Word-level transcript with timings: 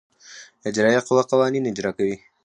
اجرائیه 0.69 1.01
قوه 1.07 1.23
قوانین 1.31 1.63
اجرا 1.71 1.91
کوي. 1.97 2.15